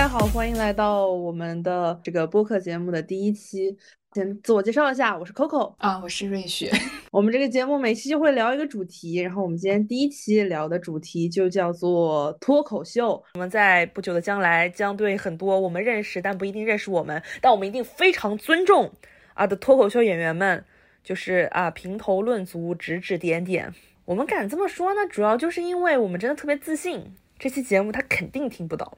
[0.00, 3.76] 家好，欢迎来到我们的这个播客节目的第一期。
[4.14, 6.72] 先自我介绍一下，我是 Coco 啊，我是瑞雪。
[7.12, 13.22] 我们这个节目每期就会聊一个主题，然后我们今天第一期聊的主题就叫做脱口秀。
[13.34, 18.90] 我们在不久的将来将对很多我们认识但不一定认识我们，但我们一定非常尊重
[19.34, 20.64] 啊的脱口秀演员们，
[21.04, 23.70] 就是啊评头论足、指指点点。
[24.06, 27.14] 我们敢这么说呢，主要就是因为我们真的特别自信。
[27.38, 28.96] 这期节目他肯定听不到。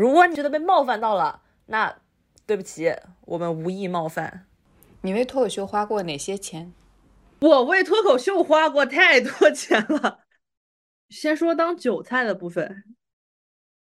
[0.00, 1.94] 如果你觉得被冒犯到了，那
[2.46, 2.90] 对不起，
[3.26, 4.46] 我们无意冒犯。
[5.02, 6.72] 你为脱口秀花过哪些钱？
[7.40, 10.20] 我为脱口秀花过太多钱了。
[11.10, 12.82] 先说当韭菜的部分，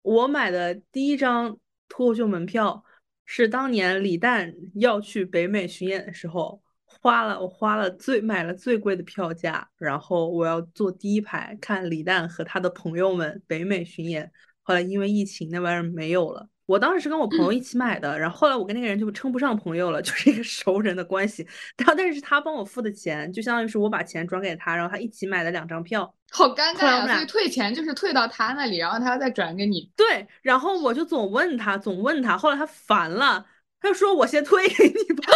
[0.03, 1.57] 我买的第一张
[1.89, 2.83] 脱口秀门票
[3.25, 6.61] 是当年李诞要去北美巡演的时候。
[6.85, 14.31] 花了，我花了最买了最贵的票价，然后我要坐第一排看李诞和他的朋友们北美巡演。
[14.63, 16.49] 后来因为疫情，那玩意儿没有了。
[16.65, 21.45] 我当时是跟我朋友一起买的，然后后来我跟那个人就称不上朋友了， 就是一个熟人的关系。
[21.77, 26.15] 然后但是是他帮我付的钱，就相当于是我把钱转给他，然后他一起买了两张票。
[26.31, 27.13] 好尴尬啊！
[27.13, 29.91] 所以退钱就是退到他那里，然后他再转给你。
[29.95, 33.45] 对，然后我就总问他，总问他，后来他烦了，
[33.81, 35.23] 他就说我先退给你吧。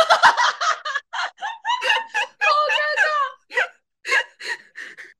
[2.39, 3.05] 好尴尬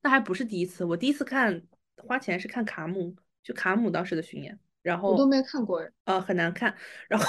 [0.00, 1.62] 那还不是第一次，我第一次看
[1.96, 3.14] 花钱是看卡姆，
[3.48, 6.76] 就卡姆当时的巡演，然后我都没看过哎，呃，很难看，
[7.08, 7.26] 然后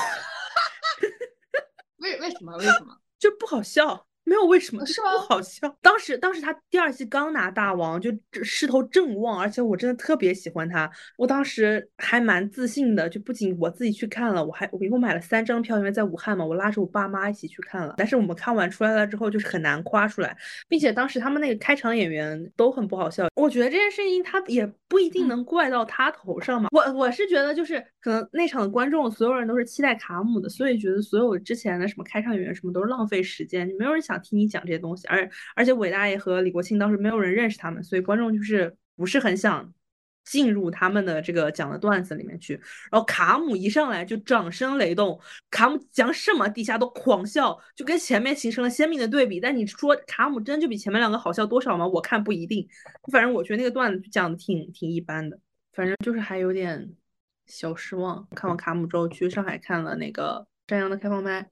[2.00, 4.09] 为为什么为什么 就不好笑。
[4.30, 5.12] 没有为什么是吗？
[5.14, 5.76] 不好笑。
[5.82, 8.12] 当时当时他第二季刚拿大王，就
[8.44, 10.88] 势头正旺，而且我真的特别喜欢他。
[11.18, 17.96] 我当时还蛮自信的，就不仅我自己去看了，我还我一共买了三张票，因为在武汉嘛，我拉着我爸妈一起去看了。
[17.98, 23.28] 但是我们看完出来了之后，就是很难夸出来，并且当时他们那个开场演员都很不好笑。
[23.34, 26.70] 我觉得这件事情他也不一定能怪到他头上嘛。
[26.72, 34.19] 我我是觉得就是可能那场的观众所有人都是期待卡姆的，所以觉得所有之前的什么开场演员什么都是浪费时间，没有人想。
[34.22, 39.74] 听你讲这些东西，而而且伟大爷和李国庆当时没有人认识他们，所以观众就是不是很想
[40.26, 42.54] 进入他们的这个讲的段子里面去。
[42.92, 45.20] 然后卡姆一上来就掌声雷动，
[45.50, 49.40] 卡姆讲什么底下都狂笑，就跟前面形成了鲜明的对比。
[49.40, 51.88] 但你说卡姆真就比前面两个好笑多少吗？
[51.88, 52.68] 我看不一定。
[53.12, 55.40] 反正我觉得那个段子讲的挺挺一般的，
[55.74, 56.92] 反正就是还有点
[57.48, 58.28] 小失望。
[58.36, 61.50] 看完卡姆之后去上海看了那个张扬的开放麦，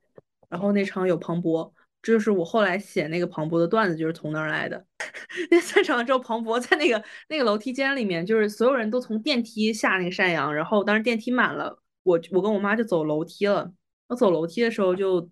[0.49, 1.73] 然后那场有庞博。
[2.01, 4.85] 这就是我后来写那个庞博的段子，就是从那儿来的。
[5.51, 13.73] 那散场了之后，庞博在那个那个楼梯间里面，就是所有人都从电梯下那个山羊，然后当时电梯满了，我我跟我妈就走楼梯了。
[14.07, 15.29] 我走楼梯的时候就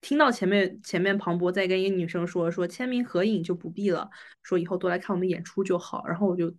[0.00, 4.08] 听到前面前面庞博在跟一个女生说说签名合影就不必了，
[4.42, 6.06] 说以后多来看我们演出就好。
[6.06, 6.54] 然后我就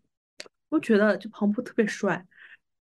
[0.68, 2.26] 我觉得就庞博特别帅。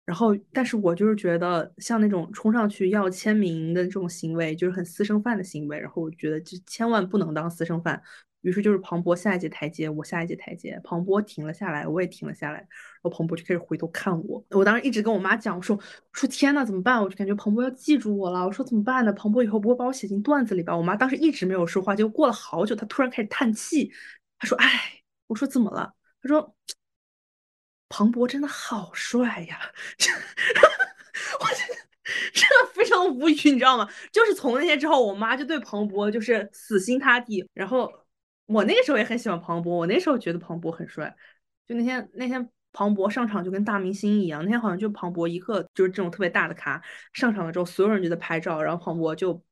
[0.06, 5.78] 然后，但是我就是觉得像那种冲上去要签名的这种行为，就是很私生饭的行为。
[5.78, 8.02] 然后我觉得就千万不能当私生饭。
[8.40, 12.58] 于是就是庞博下一节台阶，我下一节台阶，庞博停了下来，我也停了下来。
[12.58, 12.68] 然
[13.02, 14.42] 后庞博就开始回头看我。
[14.50, 15.78] 我当时一直跟我妈讲，我说
[16.12, 17.00] 说天呐，怎么办？
[17.00, 18.44] 我就感觉庞博要记住我了。
[18.46, 19.12] 我说怎么办呢？
[19.12, 20.74] 庞博以后不会把我写进段子里吧？
[20.76, 23.92] 我妈当时一直没有说话，结果过了好久，她突然开始叹气。
[24.38, 24.68] 她说：“哎。”
[25.28, 26.56] 我说：“怎么了？”她说。
[27.90, 29.60] 庞博真的好帅呀！
[31.40, 31.74] 我真的
[32.32, 33.86] 真的非常无语，你知道吗？
[34.10, 37.46] 就是从那天之后，我妈就对庞博就是死心塌地。
[37.52, 37.92] 然后
[38.46, 41.14] 我那个时候也很喜欢庞博，我那时候觉得庞博很帅。
[41.68, 46.80] 就那天那天庞博上场就跟大明星一样，那天好像就庞博一个就是这种特别大的咖
[47.12, 49.42] 上场了之后，所有人就在拍照，然后庞博就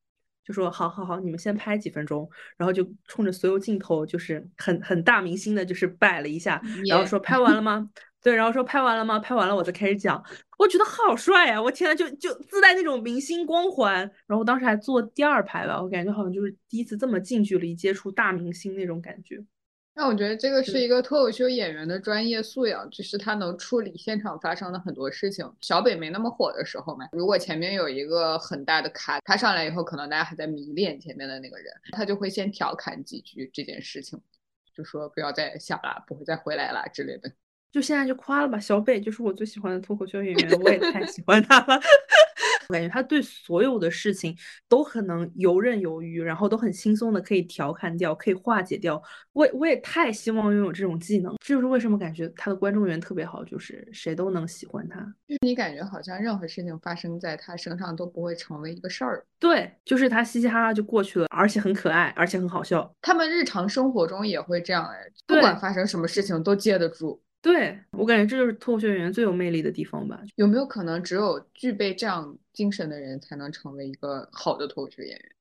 [0.49, 2.27] 就说：“好好好，你们先拍几分钟。”
[2.57, 7.87] 然后就冲着所有镜头就是很很大明星的，就是摆了一下，然后说：“拍完了吗？”
[8.23, 9.19] 对，然后说拍完了吗？
[9.19, 10.21] 拍完了，我再开始讲。
[10.57, 11.61] 我觉得好帅呀！
[11.61, 13.99] 我天呐，就就自带那种明星光环。
[14.25, 19.37] 然后我当时还坐第二排吧，我感觉好像就是第一次这么近距离接触大明星那种感觉。
[19.99, 25.45] 那我觉得这个是一个脱口秀演员的专业素养，就是他能处理现场发生的很多事情。
[25.59, 34.17] 小北没那么火的时候嘛，如果前面有一个很大的咖，他上来以后，可能大家还在迷恋前面的那个人，他就会先调侃几句这件事情，
[34.73, 37.29] 就说不要再下了，不会再回来了之类的。
[37.69, 41.77] 就现在就夸了吧，小北就是我最喜欢的脱口秀演员，我也太喜欢他了。
[42.69, 44.37] 我感觉他对所有的事情
[44.67, 49.01] 都很能游刃有余，然后都很轻松的可以调侃掉，可以化解掉。
[49.33, 54.99] 我我也太希望拥有这种技能，这就是为什么感觉他的观众缘特别好，就是谁都能喜欢他。
[55.27, 59.25] 就是你感觉好像任何事情发生在他身上都不会成为一个事儿。
[59.39, 62.93] 对，就是他嘻嘻哈哈就过去了，而且很可爱，而且很好笑。
[63.01, 67.19] 他们日常生活中也会这样哎，不管发生什么事情都接得住。
[67.41, 70.19] 对我感觉这就是脱口秀演员最有魅力的地方吧。
[70.35, 75.31] 有没有可能只有具备这样精神的人才能成为一个好的脱口秀演员？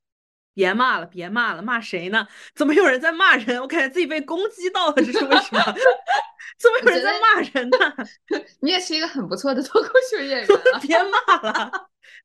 [0.55, 2.27] 别骂了，别骂了，骂谁呢？
[2.55, 3.61] 怎么有人在骂人？
[3.61, 5.61] 我感觉自己被攻击到了，这是为什么？
[6.59, 7.79] 怎么有人在骂人呢？
[8.61, 10.49] 你也是一个很不错的脱口秀演员。
[10.83, 11.71] 别骂了，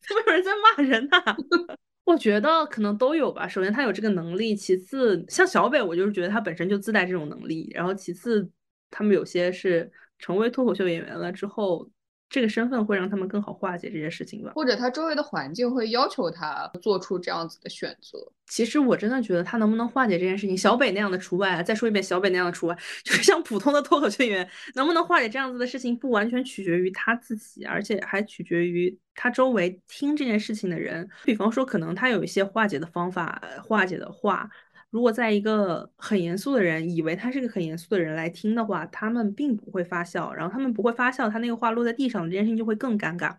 [0.07, 1.77] 怎么有人在骂人呢？
[2.05, 3.47] 我觉得可能都有吧。
[3.47, 7.71] 首先他有这个能力，其次像小北，我就是觉得他本身就自带这种能力。
[7.73, 8.49] 然后其次，
[8.93, 11.89] 他们有些是成为脱口秀演员了之后。
[12.29, 18.17] 这个身份会让他们更好化解这些事情吧，或者他周围的环境会要求他做出这样子的选择。
[18.47, 21.61] 其实我真的觉得他能不能化解这件事情，小北那样的除外啊。
[21.61, 22.75] 再说一遍，小北那样的除外，
[23.05, 31.07] 就是像普通的脱口秀演员能不能化解这样子的事情，不完全取决于他自己，而且还取决于他周围听这件事情的人。
[31.23, 34.49] 比方说，可能他有一些化解的方法，化解的话。
[34.93, 43.35] 如果在一个很严肃的人以为他是个很严肃的人来听的话，他们并不会发笑，然后他们不会发笑，他那个话落在地上，这件事情就会更尴尬。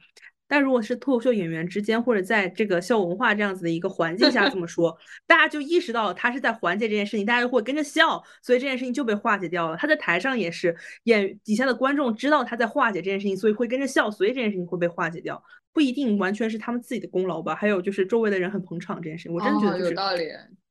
[0.49, 4.99] 但如果是脱口秀演员之间，或者在这个笑文化这样子的一个环境下这么说，
[5.29, 9.77] 大家就意识到他是在缓解这件事情，大家就会跟着笑，所以这件事情就被化解掉了。
[9.77, 10.75] 他在台上也是，
[11.05, 15.41] 演底下的观众知道他在化解这件事情，所以会跟着笑，所以这件事情会被化解掉，
[15.73, 17.55] 不一定完全是他们自己的功劳吧。
[17.55, 20.25] 还有就是周围的人很捧场这件事情，我真的觉得有道理。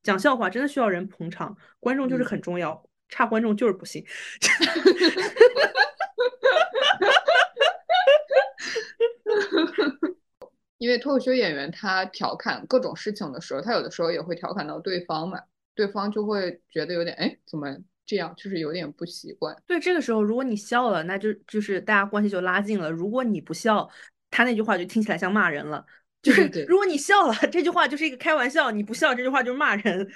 [0.04, 4.06] 讲笑话真的需要人捧场，观众就是很重要，差观众就是不行。
[10.78, 15.40] 因为脱口秀演员他调侃各种事情的时候，他有的时候也会调侃到对方嘛，
[15.74, 17.74] 对方就会觉得有点哎，怎么
[18.06, 19.56] 这样，就是有点不习惯。
[19.66, 23.90] 对，这个时候如果你笑了，那就就是大家关系就拉近了；如果你不笑，
[24.30, 25.86] 他那句话就听起来像骂人了。
[26.24, 30.08] 就是如果你笑了， 这句话就是一个开玩笑；你不笑，这句话就是骂人。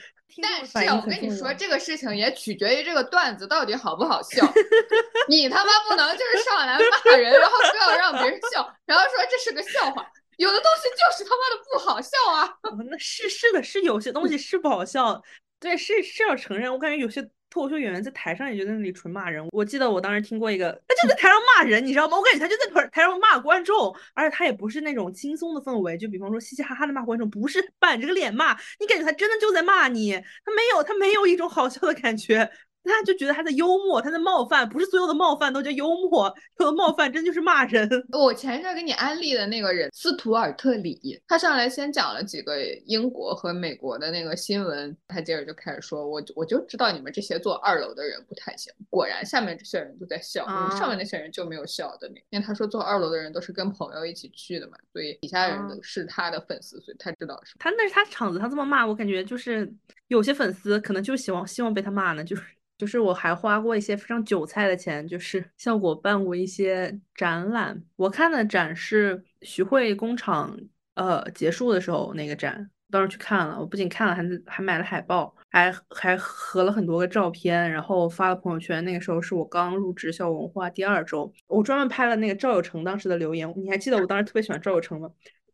[0.42, 4.46] 但是我跟你说，这个事情也取决于这个段子到底好不好笑。
[5.28, 10.08] 你他妈不能就是上来骂人，然后非要让别人笑， 然后说这是个笑话。
[10.38, 12.58] 有的东西就是他妈的不好笑啊！
[12.90, 15.22] 那是是的，是有些东西是不好笑。
[15.60, 16.72] 对，是是要承认。
[16.72, 17.28] 我感觉有些。
[17.50, 19.48] 脱口秀演员在台上也就在那里纯骂人。
[19.52, 22.18] 我记得我当时听过一个，他就在台上骂人，你知道吗？
[22.18, 32.50] 我感觉他就在台台上骂观众，而且他也不是那种轻松的氛围，就比方说嘻嘻哈哈的骂观众，不是板着个脸骂，你感觉他真的就在骂你，他没有，他没有一种好笑的感觉。
[32.88, 37.90] 他就觉得他在幽默，他在冒犯，不是所有的冒犯都叫幽默，有的冒犯真就是骂人。
[38.12, 48.72] 我前一阵给你安利的那个人斯图尔特里，他上来先讲了几个英国和美国的那个新闻，他接着就开始说，我我就知道你们这些坐二楼的人不太行。
[48.90, 52.16] 果然下面这些人都在笑，上面那些人就没有笑的那。
[52.30, 57.56] 因为他说坐二楼的人都是跟朋友一起去的嘛，所以底下人是他的粉丝，所以他知道是。
[57.60, 59.72] 他那是他场子，他这么骂，我感觉就是
[60.08, 62.44] 有些粉丝可能就希望希望被他骂呢，就是。
[62.78, 67.82] 就是我还花过一些非常韭菜的钱，就是效果办过一些展览。
[67.96, 70.56] 我看的展是徐汇工厂，
[70.94, 73.60] 呃，结束的时候那个展，当时去看了。
[73.60, 78.86] 我不仅看了，还还买了海报，还还合了很多个照片，然后发了朋友圈。
[78.86, 83.52] 那个时候是我刚入职校文化第二周，我专门拍了那个赵有成当时的留言。
[83.58, 85.10] 你还记得我当时特别喜欢赵有成吗？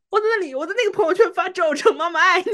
[0.10, 2.46] 我在那里，我在那个朋友圈发赵有成妈妈爱你。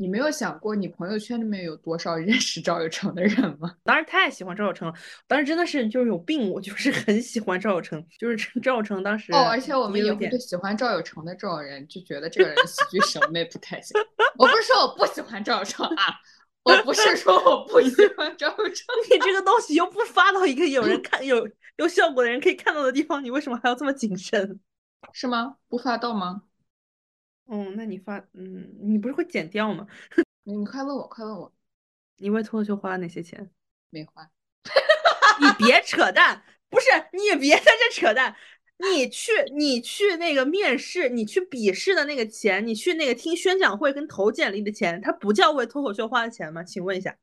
[0.00, 3.70] 你没有想过，你朋友圈里面有多少认识赵有成的人吗？
[3.84, 4.94] 当时太喜欢赵有成了，
[5.28, 13.94] 当时真的是就是有病，我就是 很喜欢赵有成，就是 赵有成当时哦，而且我们也会对喜欢赵有成的这种人就觉得这个人喜剧审美不太行。
[14.38, 16.14] 我不是说我不喜欢赵有成啊，
[16.62, 21.46] 我不是说我不喜欢赵有成，你这个东西又不发到一个有人看有
[21.76, 24.58] 有效果的人可以看到的地方，你为什么还要这么谨慎？
[25.12, 25.56] 是吗？
[25.68, 26.44] 不发到吗？
[27.46, 29.86] 嗯，那你发，嗯，你不是会剪掉吗？
[30.44, 31.52] 你 快问我，快问我，
[32.18, 33.50] 你为脱口秀花了哪些钱？
[33.90, 34.30] 没花。
[35.40, 38.36] 你别扯淡，不是，你也别在这扯淡。
[38.78, 46.62] 你去，你去那个面试，你去笔试的那个钱，你去那个听宣讲会跟投简历的钱，它不叫为脱口秀花的钱吗？
[46.62, 47.16] 请问一下。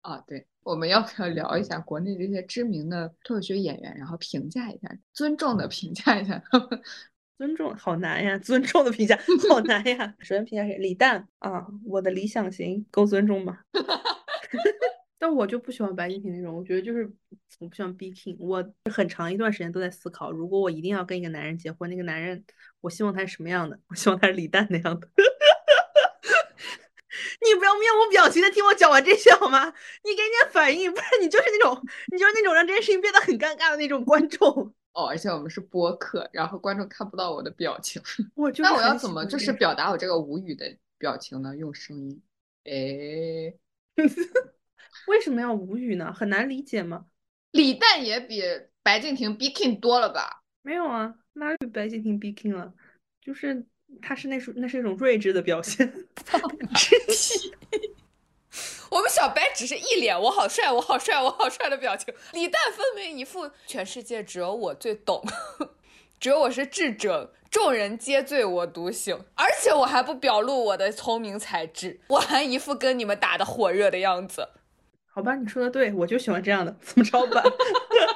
[0.00, 6.68] 啊，对，我们要不要聊一下国内这些知名的脱口秀演员，然后评价一下，尊重的评价一下他们。
[7.38, 10.14] 尊重好难呀， 尊重的评价好难呀。
[10.20, 10.78] 首先评价谁？
[10.78, 13.58] 李诞啊，我的理想型够尊重吗？
[15.18, 17.10] 但我就不喜欢白敬亭那种，我觉得就是
[17.58, 18.36] 我不喜欢 B King。
[18.38, 22.44] 我很长一段时间都在思考，如果我一定要跟一个男人结婚，那个男人
[22.80, 23.78] 我希望他是什么样的？
[23.88, 25.08] 我希望他是李诞那样的。
[27.40, 29.72] 你不要面无表情的听我讲完这些好吗？
[30.04, 34.74] 你给点反应，不然你就是那种你就是那种让这件事情变得很尴尬的那种观众。
[34.96, 38.00] 哦，而且我们是播客，然后观众看不到我的表情。
[38.34, 41.54] 我那我要怎么就是表达我这个无语的表情呢？
[41.54, 42.22] 用声音？
[42.64, 43.52] 哎，
[45.06, 46.10] 为什么要无语呢？
[46.14, 47.04] 很难理解吗？
[47.50, 48.42] 李诞也比
[48.82, 50.42] 白敬亭 b king 多了吧？
[50.62, 52.72] 没有啊，哪有比白敬亭 b king 了？
[53.20, 53.66] 就是
[54.00, 55.92] 他是那种那是一种睿智的表现。
[56.24, 57.45] 放屁！
[58.90, 62.14] 我们小白只是一脸我好帅，我好帅，我好帅的表情。
[62.32, 65.22] 李诞分明一副全世界只有我最懂，
[66.20, 74.48] 只有我是智者，众人皆醉我独醒，而且我还不表露我的聪明才智，我还一副跟你们打的火热的样子。
[75.08, 77.42] 好吧，你说的对，我就喜欢这样的，怎么着吧？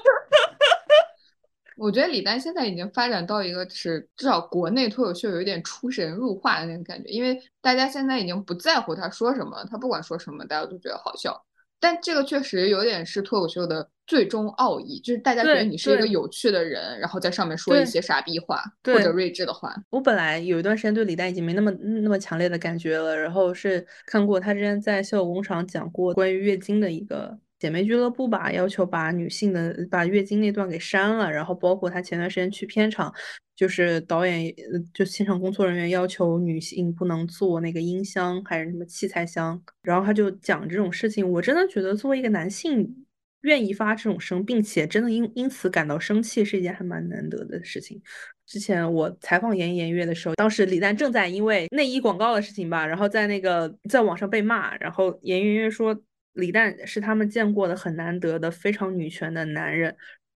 [1.81, 11.43] 我觉得李诞现在已经发展到一个是至少国内脱口秀有一点出神入化的那种感觉，因为大家现在已经不在乎他说什么，他不管说什么，大家都觉得好笑。
[11.81, 19.75] 但这个确实有点是脱口秀的最终奥义，就是大家觉得你是一个有趣的人，然后在上面说一些傻逼话或者睿智的话。
[19.89, 27.39] 我本来有一段时间对李诞已经没那么那么强烈的感觉了，然后是看过他之前在笑果工厂讲过关于月经的一个。
[27.61, 33.13] 姐妹俱乐部吧，要求把女性的把月经那段给删了，然后包括他前段时间去片场，
[33.55, 34.53] 就是导演
[34.95, 43.07] 就现场工作人员要求女性不能坐那个音箱还是什么器材箱，然后他就讲这种事情，我真的觉得作为一个男性
[43.43, 48.01] 愿意发这种声，并且真的因因此感到生气，是一件还蛮难得的事情。
[48.47, 55.95] 之前我采访严颜悦的时候，当时李诞正在因为内衣广告的事情吧，然后在那个在网上被骂，然后严颜悦说。
[56.33, 59.97] 李诞是他们见过的很难得的非常女权的男人。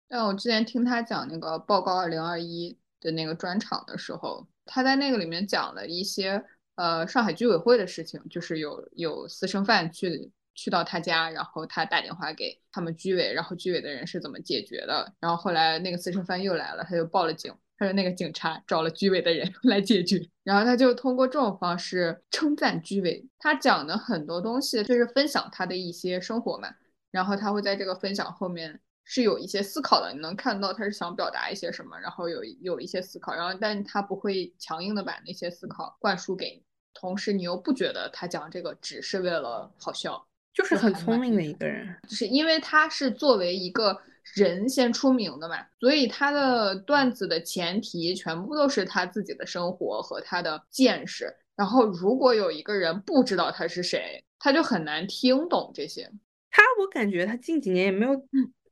[0.08, 6.44] 但我之前听他讲那个报告二零二一的那个专场的时候，他在那个里面讲了一些
[6.74, 15.14] 呃上海居委会的事情，就是有有私生饭去去到他家，然后他打电话给他们居委，然后居委的人是怎么解决的。
[15.18, 17.54] 然后后来那个私生饭又来了，他就报了警。
[17.82, 23.28] 还有那个警察找了居委的人来解决，然后他就通过这种方式称赞居委。
[23.40, 26.68] 他讲的很多东西就是分享他的一些生活嘛，
[27.10, 36.62] 然后他会在这个分享后面是有一些思考的，你能看到他是想表达一些什么，然后有有一些思考，然后但他不会强硬的把那些思考灌输给你，
[36.94, 40.24] 同时你又不觉得他讲这个只是为了好笑，
[40.54, 44.00] 就是很聪明的一个人，就是因为他是作为一个。
[44.34, 51.34] 人先出名的嘛，所以他的段子的前提全部都是他自己的生活和他的见识。
[51.54, 56.10] 然后，如果有一个人不知道他是谁，他就很难听懂这些。
[56.50, 58.12] 他，我感觉他近几年也没有，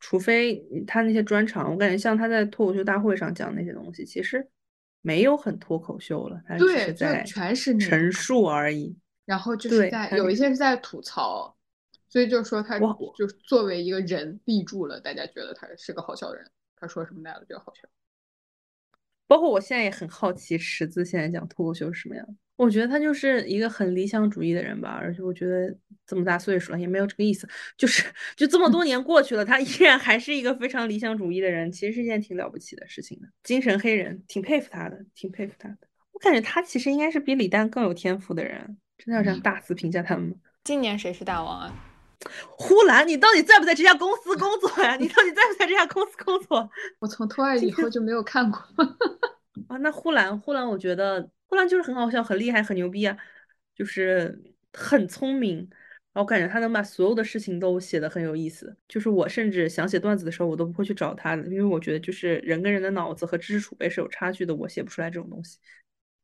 [0.01, 4.49] 除非他那些专场，我感觉像他在脱口秀大会上讲那些东西，其实
[5.03, 6.41] 没有很脱口秀了。
[6.49, 8.97] 他只是在全是陈述而已。
[9.27, 11.55] 然后就是在有一些是在吐槽。
[12.11, 17.89] 所以就说他就作为一个人立住了，大家觉得他是个好笑的人，他说什么大家都觉得好笑。
[19.27, 22.27] 包括我现在也很好奇，池子现在讲脱口秀是什么样。
[22.57, 25.75] 我觉得他就是一个很理想主义的人吧，而且我觉得
[26.05, 27.49] 这么大岁数了也没有这个意思，
[27.79, 28.05] 就是
[28.37, 33.29] 就这么多年过去了，他依然还是一个非常理想主义的人，其实是一件挺了不起的事情的。
[33.45, 35.79] 精神黑人，挺佩服他的，挺佩服他的。
[36.11, 40.35] 我感觉他其实应该是比李诞更有天赋的人，真的要这样大肆评价他们吗？
[40.65, 41.90] 今年谁是大王啊？
[42.49, 44.97] 呼兰，你到底在不在这家公司工作呀？
[44.97, 46.69] 你到底在不在这家公司工作？
[47.01, 48.61] 我从脱二以后就没有看过。
[49.69, 53.17] 啊，那呼兰，呼兰，我觉得呼兰就是很好笑、很厉害、很牛逼啊，
[53.75, 54.43] 就是
[54.73, 55.69] 很聪明。
[56.13, 58.77] 然后我感觉他能把所有的事情都写得很有意思。
[58.89, 65.59] 就是我甚至想写段子的时候，我都不会去找他的，因为我觉得就是人跟人的脑子和知识储备是有差距的，我写不出来这种东西。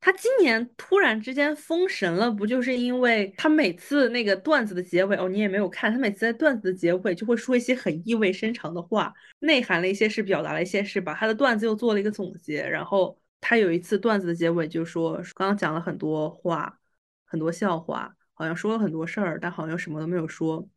[0.07, 12.65] 他今年突然之间封神了，不就是因为他每次那个段子的结尾哦，你也没有看，他每次在段子的结尾就会说一些很意味深长的话，内涵了一些事，表达了一些事，把他的段子又做了一个总结。
[12.65, 16.79] 然后他有一次段子的结尾就说，刚刚讲了很多话，
[17.25, 20.69] 很多笑话，好像说了很多事儿，但好像什么都没有说，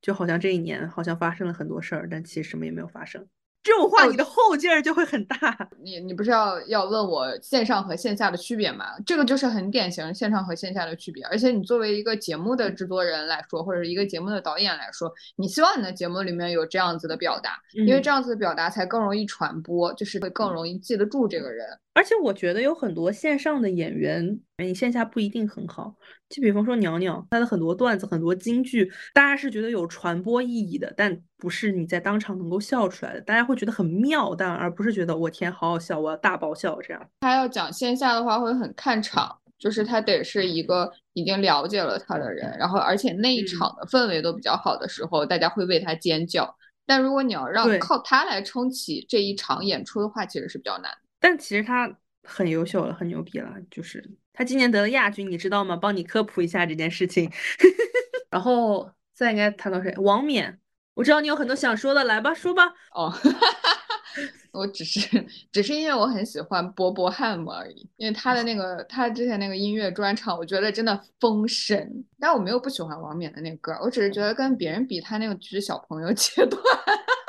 [0.00, 3.26] 就好像这一年好像发生了很多事儿，但其实什么也没有发生。
[3.66, 5.68] 这种话，你的后劲儿就会很大。
[5.82, 8.86] 你你不是要要问我线上和线下的区别吗？
[9.04, 11.24] 这个就是很典型线上和线下的区别。
[11.24, 21.66] 而且你作为一个节目的制作人来说，或者是一个节目的导演来说，你希望你的节目里面有这样子的表达，因为这样子的表达才更容易传播，就是会更容易记得住这个人。
[21.96, 25.94] 而且我觉得有很多线上的演员，你线下不一定很好。
[26.28, 33.20] 就比方说袅袅，她的很多段子、很多金句，大家是觉得有传播意义的，但不是你在当场能够笑出来的。
[33.22, 37.02] 大家会觉得很妙，但而不是觉得我天好好笑，我要大爆笑这样。
[37.20, 46.54] 他要讲线下的话会很看场，就是他得是一个已经了解了他的人，然后而且那一场的氛围都比较好的时候，大家会为他尖叫。
[46.84, 50.90] 但如果你要让靠他来撑起这一场演出的话，其实是比较难。
[51.18, 53.54] 但其实他很优秀了，很牛逼了。
[53.70, 55.76] 就是他今年得了亚军，你知道吗？
[55.76, 57.30] 帮你科普一下这件事情。
[58.30, 59.94] 然后再应该谈到谁？
[59.98, 60.58] 王冕，
[60.94, 62.64] 我知道你有很多想说的，来吧，说吧。
[62.92, 63.12] 哦，
[64.52, 72.04] 我只是只是因为我很喜欢波波汉姆而已，因为他的那个他之前那个音乐专场，我觉得真的封神。
[72.18, 76.60] 但我没有不喜欢王冕的那个歌，我只是觉得跟别人比，他那个只是小朋友阶段。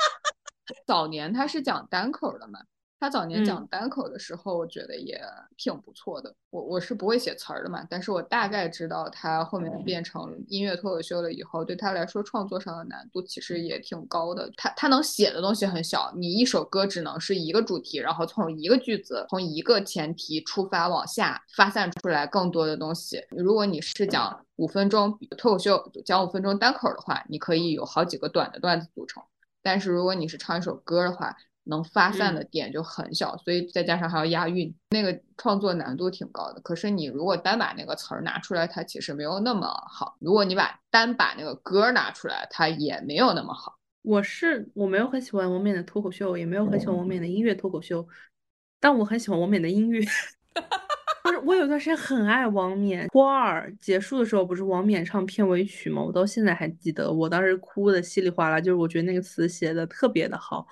[0.86, 2.60] 早年他是讲单口的嘛。
[3.00, 5.20] 他早年讲单口的时候，我觉得也
[5.56, 6.34] 挺不错的。
[6.50, 14.50] 我我是不会写词儿的嘛，但是我大概知道他后面变成音乐脱口秀了以后，对他来说创作上的难度其实也挺高的。
[14.56, 23.22] 他他能写的东西很小，你一首歌只能是一个主题，然后从一个句子从一个前提出发往下发散出来更多的东西。
[23.30, 29.22] 如果你是讲五分钟脱口秀，讲五分钟单口的话，你可以有好几个短的段子组成。
[29.62, 31.36] 但是如果你是唱一首歌的话，
[31.68, 36.60] 能发散的点就很小，所以再加上还要押韵，那个创作难度挺高的。
[36.62, 40.16] 可是你如果单把那个词儿拿出来，它其实没有那么好。
[40.18, 43.78] 如果你把单把那个歌拿出来，它也没有那么好。
[44.02, 48.08] 我是我没有很喜欢王冕的脱口秀，也没有很喜欢王冕的音乐脱口秀，
[48.80, 50.00] 但我很喜欢王冕的音乐。
[51.22, 56.02] 不是我有段时间很爱王冕，花儿结束的时候不是王冕唱片尾曲吗？
[56.02, 60.66] 我到现在还记得，我当时哭的稀里哗啦，就是我觉得那个词写的特别的好。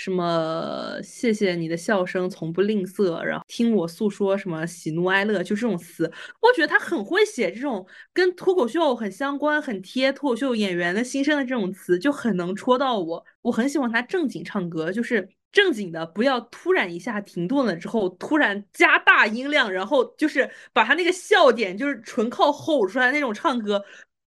[0.00, 0.96] 什么？
[1.02, 3.20] 谢谢你的笑声，从不吝啬。
[3.20, 6.04] 然后听我诉说什么喜怒哀乐，就这种词，
[6.40, 13.24] 我觉得他很会写这种跟脱口秀很相关、很贴脱口秀演员的心声的这种词，就很能戳到我。
[13.42, 23.82] 我很喜欢他正经唱歌，就是正经的，不要突然一下停顿了之后，突然加大音量，然后就是把他那个笑点就是纯靠吼出来那种唱歌。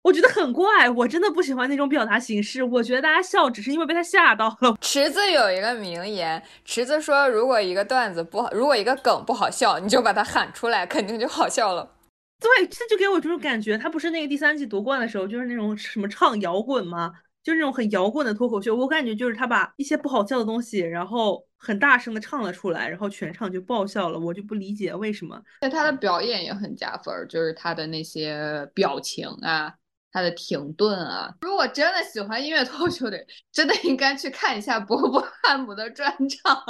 [0.03, 2.63] 我觉得很怪，我真的不喜欢那种表达形式。
[2.63, 4.77] 我觉得大家笑只是因为被他吓到了。
[4.81, 11.97] 池子有一个名言，池子说：“如果一个段子不好，如果一个梗不好笑，你就把它喊出来，肯定就好笑了。”
[12.41, 13.77] 对，这就给我这种感觉。
[13.77, 17.13] 他不是那个第三季夺冠的时候，就是那种什么唱摇滚吗？
[17.43, 18.75] 就是那种很摇滚的脱口秀。
[18.77, 24.19] 我感觉就是他把一些不好笑的东西，然后很大声的唱了出来，然后全场就爆笑了。
[24.19, 25.39] 我就不理解为什么。
[25.61, 29.75] 但他的表演也很加分，就是他的那些表情啊。
[30.11, 31.35] 他的停顿啊！
[31.41, 36.65] 如果真的喜欢音乐脱口秀的人，真的应该去看一下伯伯汉姆的专场。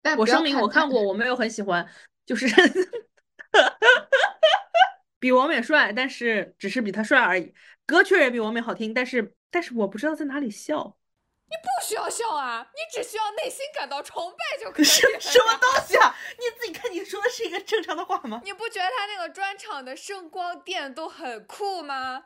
[0.00, 1.88] 但我声明，我看过，我没有很喜欢，
[2.24, 2.46] 就是
[5.18, 7.54] 比王冕帅，但是只是比他帅而已。
[7.86, 10.96] 歌确实比王冕好听，但是但是我不知道在哪里笑。
[11.46, 14.84] 你不需要笑啊，你只需要内心感到崇拜就可以。
[14.84, 16.16] 什什么东西啊？
[16.38, 18.40] 你自己看，你说的是一个正常的话吗？
[18.42, 22.24] 你不觉得他那个专场的声光电都很酷吗？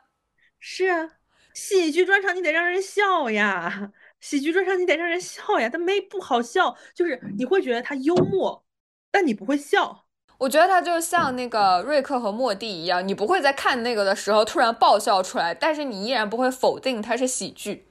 [0.59, 1.09] 是啊，
[1.53, 8.63] 喜剧专场你得让人笑呀，喜剧专场你得让人笑呀，但没不好笑，就是你会觉得他幽默，
[9.11, 10.05] 但你不会笑。
[10.39, 17.86] 我觉得他就像那个瑞克和莫蒂一样，你不会在看那个的时候突然爆笑出来，但是你依然不会否定它是喜剧。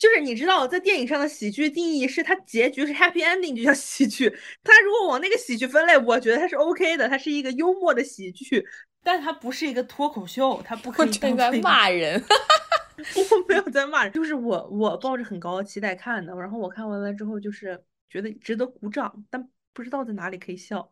[0.00, 4.28] 就是你知道，在电影上的喜剧定义是它结局是 happy ending 就叫喜剧。
[4.64, 8.64] 它如果往那个喜剧分类，我觉得它是 OK 的，它是一个幽默的喜剧。
[9.02, 12.22] 但它不是一个脱口秀，它不可以正在骂人。
[13.16, 20.90] 我没有在骂人，就是我我抱着很高的期待看的，然后我看完了之后就是觉得值得鼓掌，但不知道在哪里可以笑。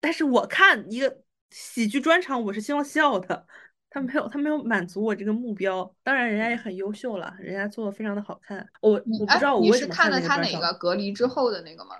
[0.00, 3.46] 但是我看一个喜剧专场，我是希望笑的，
[3.96, 5.90] 他没有他没有满足我这个目标。
[6.02, 8.58] 当然人家也很优秀了，人家做的非常的好看。
[8.82, 11.96] 我我不知道我为什么看了他哪个隔离之后的那个吗？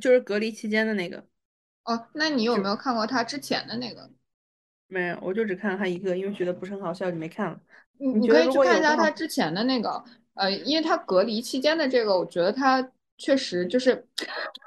[0.00, 1.24] 就是隔离期间的那个。
[1.84, 4.10] 哦，那你有没有看过他之前的那个？
[4.88, 7.60] 没有，我就只看了他一个，因为觉得不是很好笑，就没看了。
[7.98, 10.02] 你你可以去看一下他之前的那个，
[10.34, 14.06] 呃，因为他隔离期间的这个，我觉得他确实就是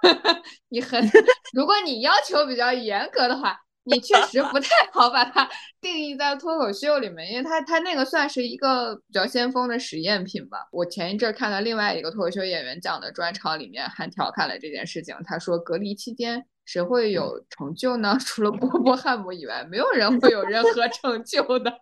[0.69, 1.03] 你很，
[1.53, 10.67] 如果你要求比较严格的话，你确实不太好把它定义在脱口秀里面，因为他他那个算是一个比较先锋的实验品吧。
[10.71, 16.45] 我前一阵看到另外一个脱口秀演员讲的专场里面还调侃了这件事情，他说隔离期间。
[16.63, 18.15] 谁会有成就呢？
[18.23, 21.73] 除了波波汉姆以外，没有人会有任何成就的。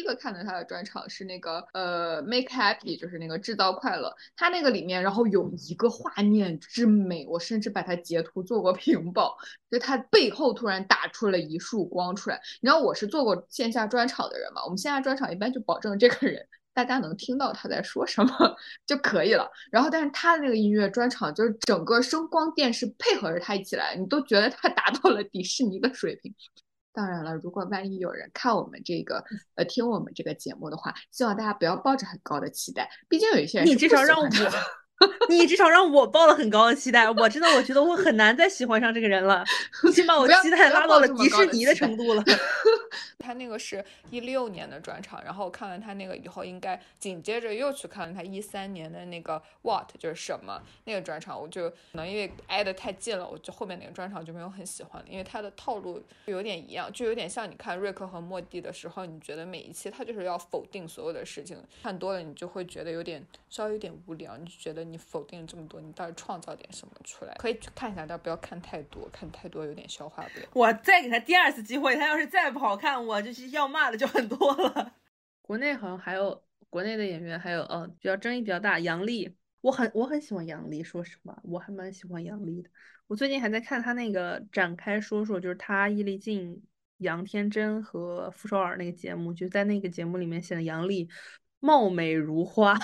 [0.05, 4.15] 第一个看的他的专场是那个呃，Make Happy，就是那个制造快乐。
[4.35, 9.35] 他那个里面，然后有一个画面之美，我甚至把它截图做过屏保，
[9.71, 12.39] 就他背后突然打出了一束光出来。
[12.61, 14.63] 你知道我是做过线下专场的人嘛？
[14.63, 16.47] 我们线下专场一般就保证这个人。
[16.71, 19.49] 大家能听到他在说什么就可以了。
[19.71, 26.31] 然后，但是他的那个音乐专场，就是整个声光电是配合着他一起来，你都觉得他达到了迪士尼的水平。
[26.95, 29.23] 当然了，如果万一有人看我们这个
[29.55, 34.27] 呃听我们这个节目的话，希望大家不要抱着很高的期待，毕竟有一些人你至少让我
[35.29, 39.43] 你至少让我抱了很高的期待，我真的我觉得我很难再喜欢上这个人了，
[39.89, 42.23] 已经把我期待拉到了迪士尼的程度了。
[43.19, 67.33] 他那个是一六年的专场，然后看完他那个以后，应该紧接着又去看了他一三年的那个 What 就是什么那个专场，我就可能因为挨得太近了，我就后面那个专场就没有很喜欢了，因为他的套路有点一样，就有点像你看瑞克和莫蒂的时候，你觉得每一期他就是要否定所有的事情，看多了你就会觉得有点稍微有点无聊，你就觉得你否定了这么多，你到底创造点什么出来？
[67.39, 70.47] 可以去看一下，但不要看太多，看太多有点消化不了。
[70.53, 73.21] 我再给他第二次机会，他要是再不好看，我。
[73.25, 74.93] 就是要骂的就很多了。
[75.41, 82.69] 国内好像还有国内的演员，还有呃比较争议比较大，杨笠，我很我很喜欢杨笠，说实话，我还蛮喜欢杨笠的。
[83.07, 86.61] 我最近还在看他那个展开说说，就是他易立竞、
[86.97, 91.09] 杨天真和傅首尔那个节目，就在那个节目里面显得杨笠
[91.59, 92.77] 貌美如花。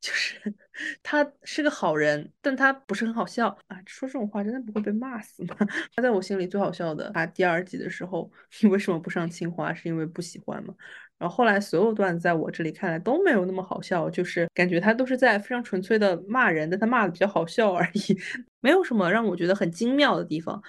[0.00, 0.54] 就是
[1.02, 3.76] 他是个好人，但他不是很好笑啊！
[3.84, 5.56] 说这种话真的不会被骂死吗？
[5.96, 8.30] 他在我心里最好笑的，他第二季的时候，
[8.62, 9.74] 你为什么不上清华？
[9.74, 10.72] 是因为不喜欢吗？
[11.18, 18.16] 然后后来所有段子在我这里看来都没有那么好笑，就是感觉他都是在非常纯粹的骂人，但他骂的比较好笑而已，
[18.60, 20.62] 没有什么让我觉得很精妙的地方。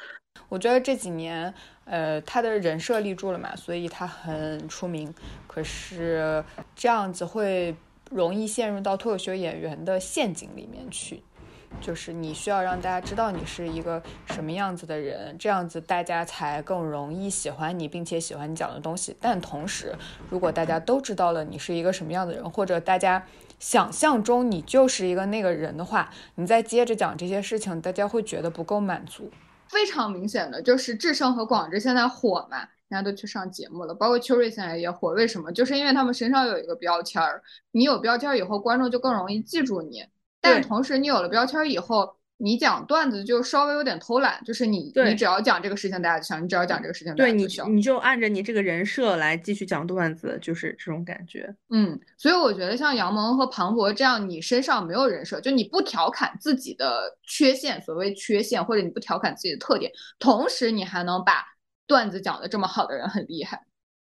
[0.48, 1.54] 我觉得这几年，
[1.86, 5.14] 呃，他的人设立住了嘛，所以他很出名。
[5.46, 7.76] 可是这样子会。
[8.10, 11.24] 容易陷入到脱口秀演员的陷阱里面去，
[11.80, 19.16] 就是你需要让大家知道你是一个什么样子的人，这样子大家才更容易喜欢你，并且喜欢你讲的东西。
[19.20, 19.96] 但同时，
[20.30, 23.24] 如果大家都知道了你是一个什么样的人，或者大家
[23.60, 29.30] 想象中你就是一个那个人的话，你再接着讲这些事情，大家会觉得不够满足。
[29.68, 32.68] 非常明显的就是智胜和广志现在火嘛。
[32.90, 35.52] 人家都去上节目了，包括秋瑞现在也火，为什么？
[35.52, 40.04] 就是因为他们身上有一个标签儿，你有标签儿以后，观众就更容易记住你。
[40.42, 51.54] 但同时，你有了标签儿以后，你讲段子就稍微有点偷懒，就是你你只要讲这个事情，大家就笑；你只要讲这个事情，对你你就按着你这个人设来继续讲段子，就是这种感觉。
[51.70, 61.46] 嗯，所以我觉得像杨蒙和庞博这样，你身上没有人设，就你不调侃自己的缺陷，所谓缺陷，或者你不调侃自己的特点，同时你还能把。
[61.90, 63.62] 段子讲的这么好的人很厉害。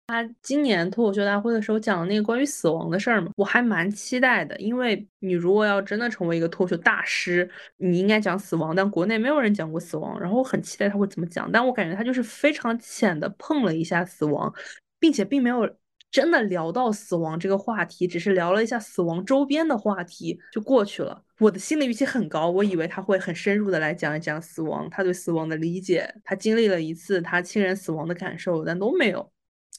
[0.08, 4.56] 他今年脱口秀大会的时候讲的那个关于死亡的事儿嘛，我还蛮期待的。
[4.58, 11.52] 因为你如果要真的成为一个脱口秀大师，你应该讲死亡，但国内没有人讲过死亡，然后我很期待他会怎么讲。
[11.52, 14.54] 但我感觉他就是非常浅的碰了一下死亡，
[15.00, 15.70] 并且并没有。
[16.16, 21.22] 真的聊到死亡这个话题，只是聊了一下死亡周边的话题就过去了。
[21.40, 29.30] 我的心理预期很高，我以为他会很深入的来讲一讲死亡，他对死亡的理解，他经历了一次他亲人死亡的感受，但都没有，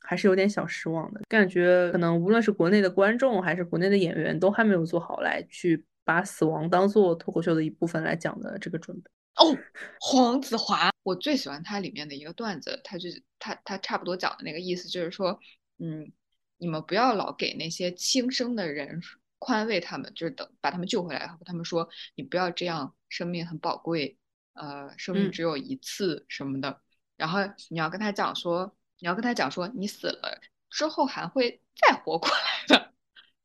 [0.02, 1.90] 还是有点小失望的感觉。
[1.90, 9.10] 可能无论是国内的观众还是国内的演员，都还没有做好来去把死亡当做脱口秀的一部分来讲的这个准备。
[9.36, 9.56] 哦，
[9.98, 15.40] 黄子华，我最喜欢他里面的一个段子，他就他他差不多讲的那个意思就是说，
[15.78, 16.12] 嗯。
[16.58, 19.00] 你们不要老给那些轻生的人
[19.38, 24.16] 宽慰他们，就是等把他们救回来，和他们说你不要这样，生命很宝贵，
[24.54, 26.80] 呃，生命只有一次什么的。
[27.16, 30.40] 然后你要跟他讲说，你要跟他讲说，你死了
[30.70, 32.92] 之后还会再活过来的，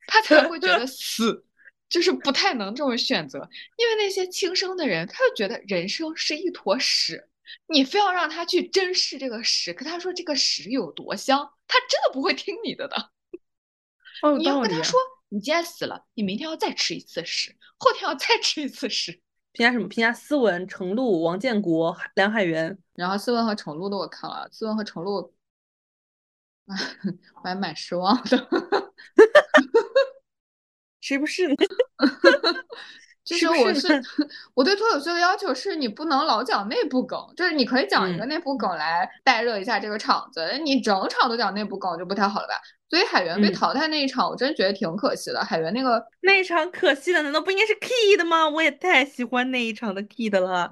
[0.07, 1.45] 他才会觉得 死
[1.89, 3.49] 就是不太能这么选择。
[3.77, 7.29] 因为那些轻生的人，他就觉得人生是一坨屎。
[7.67, 13.11] 你非要让他去珍视这个屎，跟他说这个屎有多香，他真的不会听你的的。
[14.37, 19.21] 你要跟他说，你今天死了，你明天要再吃一次屎，后天要再吃一次屎。
[19.53, 19.87] 评价什么？
[19.89, 22.77] 评价斯文、程璐、王建国、梁海源。
[22.93, 25.33] 然后斯文和程璐的我看了，斯文和程璐，
[26.67, 28.47] 我还蛮失望的。
[31.01, 31.47] 谁不是？
[33.35, 34.01] 其实我是
[34.53, 42.53] 我对脱口秀的要求是，你不能老讲内部梗，就是你可以讲一个内部梗来带热一下这个场子，你整场都讲内部梗就不太好了吧？
[42.89, 45.43] 所以海源被淘汰那一场，我真觉得挺可惜的。
[45.43, 48.49] 海源那个那一场可惜的，难道不应该是 Key 的吗？
[48.49, 50.71] 我也太喜欢那一场的 Key 的了，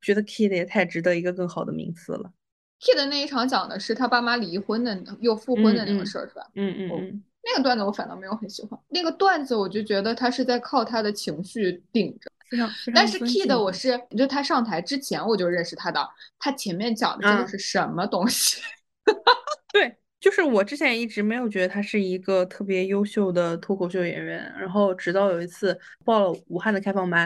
[0.00, 2.30] 觉得 Key 的也太值得一个更好的名次了。
[2.78, 6.46] Key 的那一场讲的是他爸妈离婚的又复婚的那个事儿，是吧？
[6.54, 7.22] 嗯嗯嗯。
[7.48, 12.68] 那个段子我反倒没有很喜欢，那个段子我就觉得他是在靠他的情绪顶着，非常。
[12.92, 16.04] 但是 Kid 我是，就他上台之前我就认识他的，
[16.40, 18.60] 他前面讲的这个是什么东西？
[19.72, 27.22] 对，就是我之前一直没有觉得他是一个特别优秀的脱口秀演员，然后直到有一次报了武汉的开放班，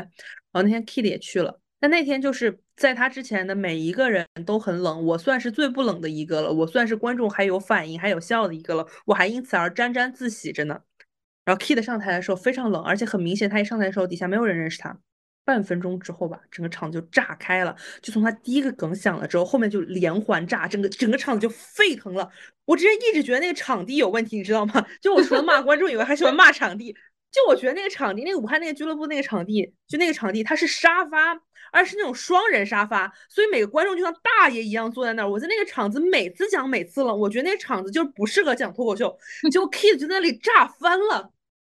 [0.53, 1.59] 然后那天 Kid 也去了。
[1.81, 10.81] 那那天就是在他之前的每一个人都很冷，我算是最不冷的一个了，我算是观众还有反应还有笑的一个了，我还因此而沾沾自喜着呢。
[11.45, 14.99] 然后 Kid 上台的时候非常冷，而且很明显，他一上台的时候底下没有人认识他。
[15.43, 17.75] 半分钟之后吧，整个场就炸开了。
[18.03, 22.31] 就从他第一个梗响了之后，后面就连环炸，整个整个场子就沸腾了。
[22.67, 24.87] 我之前一直觉得那个场地有问题，你知道吗？
[25.01, 26.95] 就我除了骂观众以外，还喜欢骂场地。
[27.33, 31.41] 就我觉得那个场地，那个武汉那个俱乐部那个场地，就那个场地它是沙发，
[31.73, 35.31] 而是那种双人沙发，所以每个观众就像大爷一样坐在那儿。
[35.31, 39.17] 我在那个场子每次讲每次冷，我觉得那个场子就是不适合讲脱口秀。
[39.51, 41.33] 结果 Kid 就在那里炸翻了。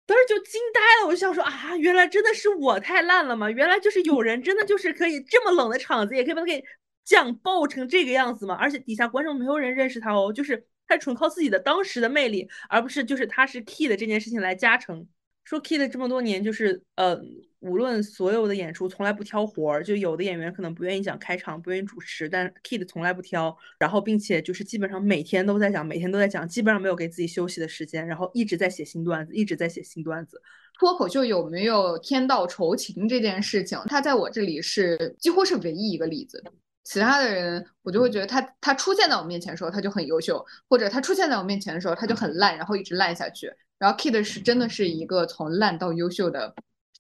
[0.04, 3.50] 当时就惊呆了，我就想说啊，原来真的是我太烂了吗？
[3.50, 6.62] 原来就是有人真的就是可以这么冷的场子，也可以把它给
[7.04, 8.54] 讲爆成这个样子吗？
[8.60, 15.06] 而且底下观众没有人认识他哦，就是他纯靠自己的当时的魅力，而不是就是他是 key 的这件事情来加成。
[15.44, 17.20] 说 Kid 这么多年，就是呃，
[17.62, 30.42] 无论所有的演出从来不挑活儿，就有的演员可能不愿意讲开场，不愿意主持，但 Kid 从来不挑，然后并且就是基本上每天都在讲，每天都在讲，基本上没有给自己休息的时间，然后一直在写新段子，一直在写新段子。
[30.78, 36.42] 脱口秀有没有天道酬勤这件事情，他在我这里是几乎是唯一一个例子。
[36.82, 43.48] 其他的人，我就会觉得他他出现在我面前的时候他就很优秀，或者他出现在我面前的时候他就很烂，然后一直烂下去。
[43.78, 46.52] 然后 Kid 是真的是一个从烂到优秀的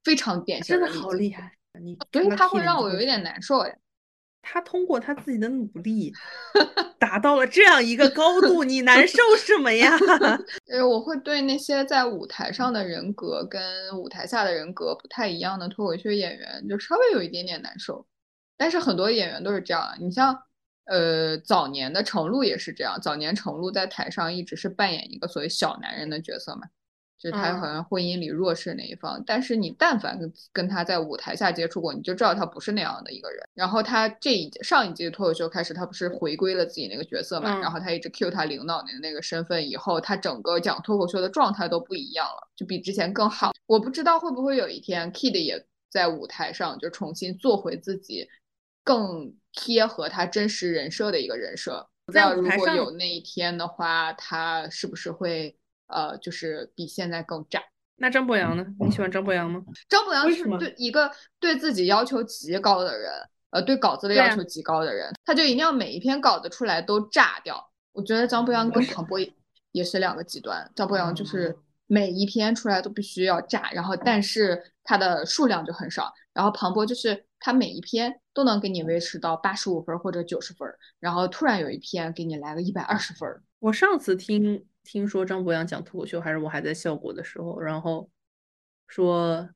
[0.04, 1.52] 非常典型的，真的好厉害。
[1.80, 3.78] 你所以他会让我有一点难受哎。
[4.42, 6.12] 他通过他自己的努力
[6.98, 9.96] 达到了这样一个高度，你难受什么呀？
[10.70, 18.04] 呃，我会对那些在舞台上的人格跟舞台下的人格不太一样的脱口秀演员，就稍微有一点点难受。
[18.56, 20.36] 但是很多演员都是这样的，你像。
[20.86, 23.00] 呃，早年的程璐也是这样。
[23.00, 26.62] 早年程璐在台上一直是扮演一个所谓小男人的角色嘛，
[27.22, 29.22] 就是他好像婚姻里弱势那一方。
[29.24, 33.40] 但是你但凡跟跟他在舞台下接触过，你就知道他不是那样的一个人。
[33.54, 37.58] 然后他这一上一季脱口秀开始，他不是回归了自己那个角色嘛？
[37.60, 43.52] 然后他一直 cue 他领导的那个身份，以后他整个讲脱口秀的状态都不一样了，就比之前更好。
[43.66, 48.28] 我不知道会不会有一天 Kid 也在舞台上就重新做回自己，
[48.82, 49.32] 更。
[49.54, 55.54] 贴合他真实人设的一个人设，不知道如果有那一天的话，他是不是会
[55.92, 57.62] 呃，就是比现在更炸？
[57.96, 58.66] 那张博洋呢？
[58.80, 59.62] 你喜欢张博洋吗？
[59.88, 63.12] 张博洋是对一个对自己要求极高的人，
[63.50, 67.70] 呃，对稿子的要求极高的人，他就一定要每一篇稿子出来都炸掉。
[67.92, 69.18] 我觉得张博洋跟庞博
[69.70, 70.68] 也是两个极端。
[70.74, 76.12] 张博洋就是每一篇出来都必须要炸，然后但是他的数量就很少。
[76.32, 78.18] 然后庞博就是他每一篇。
[78.34, 80.66] 都能给你维持到八十五分或者九十分，
[80.98, 83.28] 然后突然有一篇给你来个一百二十分。
[83.58, 88.10] 我上次听听说张博洋讲脱口秀，还是我还在效果的时候，然后
[88.86, 89.50] 说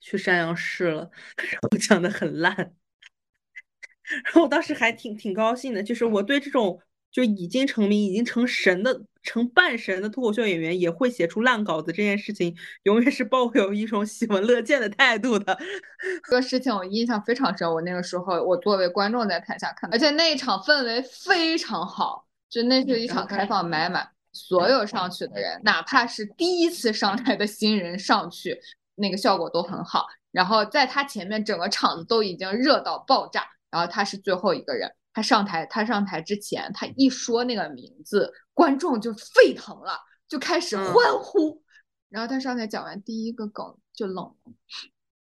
[0.00, 2.54] 去山阳试了， 然后讲的很烂，
[4.24, 6.80] 然后我当时还挺挺高兴的，就是我对这种。
[7.10, 15.58] 就已经成名、已经成神的、成半神的脱口秀演员，也会写出烂稿子这件事情，永远是抱有一种喜闻乐见的态度的。
[16.28, 24.06] 这个事情我印象非常深，我那个时候我作为观众在台下看，而且那一场氛围非常好，就那是一场开放麦嘛，
[24.38, 28.60] 所有上去的人，哪怕是第一次上台的新人上去，
[28.94, 30.06] 那个效果都很好。
[30.30, 34.94] 然后在他前面，整个场子都已经热到爆炸，然后他是最后一个人。
[35.12, 39.98] 他上台，他上台之前，他一说那个名字，观众就沸腾了，
[40.28, 41.60] 就开始欢呼。
[42.08, 44.52] 然后他上台讲完第一个梗就冷了，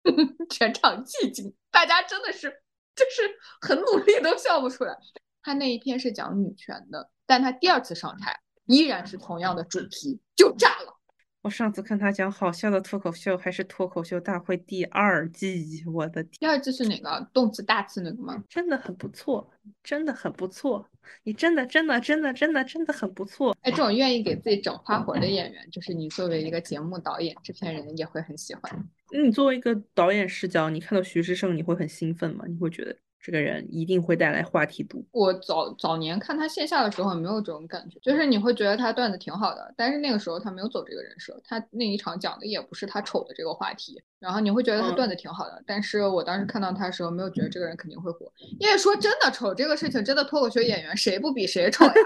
[0.50, 2.48] 全场寂静，大家真的是
[2.94, 3.28] 就是
[3.60, 4.96] 很努力都笑不出来。
[5.42, 8.38] 他那一篇是讲女权的，但他第二次上台
[8.72, 10.98] 依然是同样的主题，就炸了。
[11.42, 18.44] 我上次看他讲好笑的脱口秀，还是脱口秀大会第二季，我的第二季是哪个动词大词那个吗？
[18.48, 19.50] 真的很不错，
[19.82, 20.88] 真的很不错，
[21.24, 23.56] 你真的真的真的真的真的很不错。
[23.62, 28.88] 哎，这种愿意给自己整花活的演员，就是你作为一个节目导演、制片人也会很喜欢。
[29.10, 32.44] 那你作为一个导演视角，你看到徐志胜，你会很兴奋吗？
[32.46, 32.96] 你会觉得？
[33.22, 35.04] 这个人一定会带来话题度。
[35.12, 51.94] 我早早年看他线下的时候没有这种感觉，就是你会觉得他段子挺好的，但是那个时候他没有走这个人设，他那一场讲的也不是他丑的这个话题，然后你会觉得他段子挺好的，但是我当时看到他的时候没有觉得这个人肯定会火，因为说真的，丑这个事情真的脱口秀演员谁不比谁丑呀？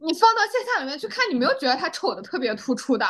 [0.00, 3.04] 你放到线下里面去看，你没有觉得他丑的特别突出的。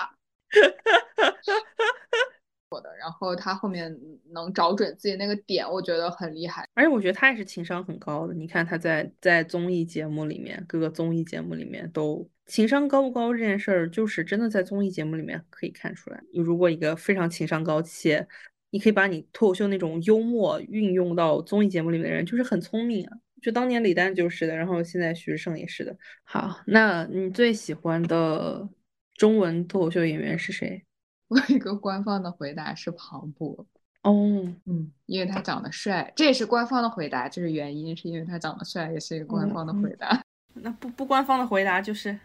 [2.80, 3.94] 的，然后他后面
[4.32, 6.68] 能找准自己那个点，我觉得很厉害。
[6.74, 8.34] 而且我觉得他也是情商很高的。
[8.34, 16.22] 你看他在在综艺节目里面，各个综艺节目里面都情商高不高这件事儿，就是真的在综艺节目里面可以看出来。
[16.32, 18.26] 你如果一个非常情商高且
[18.70, 23.16] 你可以把你脱口秀那种幽默运用到综艺节目里面的人，就是很聪明啊。
[23.40, 25.94] 就当年李诞就是的，然后现在徐志胜也是的。
[26.24, 28.66] 好，那你最喜欢的
[29.14, 30.82] 中文脱口秀演员是谁？
[31.28, 33.66] 我有一个官方的回答是庞博。
[34.02, 34.12] 哦，
[34.66, 40.22] 嗯，因为他长得帅，这也是官方的回答，这是原因，是因为他长得帅，也是一个官方的回答。
[40.52, 42.18] 那不不官方的回答就是。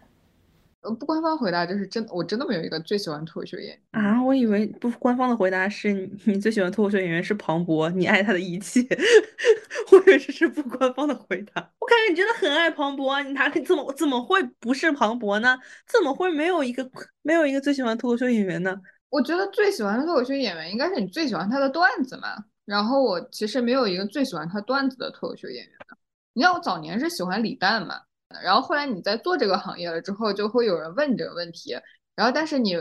[0.82, 4.24] 呃，不官方回答就是真，我真的没有一个最喜欢脱口秀演员啊！
[4.24, 5.92] 我以为不官方的回答是
[6.26, 8.82] 你最喜欢脱口秀演员是庞博，你爱他的一切。
[9.92, 11.70] 我以为这是不官方的回答。
[11.80, 15.58] 我感觉你真的很爱庞博，你哪里怎么怎么会不是庞博呢？
[15.86, 16.90] 怎么会没有一个
[17.24, 18.80] 没有一个最喜欢脱口秀演员呢？
[19.10, 22.30] 我觉得最喜欢的脱口秀演员应该是你最喜欢他的段子嘛。
[22.64, 25.98] 然后我其实没有一个最喜欢他段子的脱口秀演员的。
[26.32, 27.96] 你看我早年是喜欢李诞嘛。
[28.44, 31.76] 然后后来你在做这个行业了之后，就会有人问你这个问题，
[32.16, 32.76] 然后但是你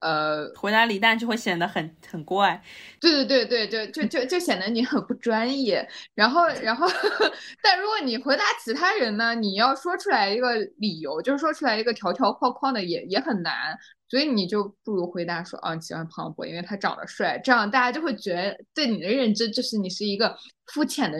[0.00, 2.62] 呃回答李诞就会显得很很怪，
[3.00, 5.88] 对对对对，就就就就显得你很不专业。
[6.14, 6.86] 然后然后，
[7.62, 13.76] 但如果你回答其他人呢，你要说出来一个理由，就是说出来一个条条框框的也也很难，
[14.08, 21.18] 所以你就不如回答说啊，你喜欢庞博，因为他长得帅，这样大家就会觉得对你的认知就是你是一个肤浅的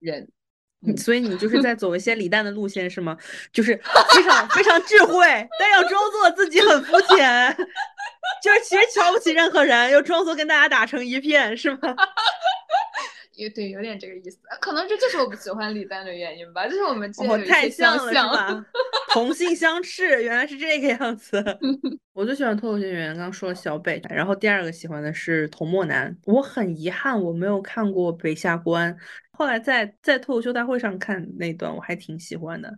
[0.00, 0.28] 人。
[0.96, 3.16] 所以你就是在走一些李诞的路线是吗？
[3.52, 3.80] 就是
[4.14, 7.56] 非常非常智慧，但要装作自己很肤浅，
[8.42, 11.78] 就是其实瞧不起任何人，又装作跟大家打成一片，是吗？
[13.34, 14.38] 也对，有点这个意思。
[14.60, 18.66] 可能这就是我不喜欢李诞的原因吧，就是我们我太像了，是吧？
[19.12, 21.42] 同性相斥，原来是这个样子。
[22.12, 26.16] 我最喜欢脱口秀演员，刚刚说了小北，然后第二个喜欢的是童漠男。
[26.24, 28.96] 我很遗憾我没有看过北下关，
[29.32, 32.72] 后来在在脱口秀大会上看那段，我还挺喜欢的。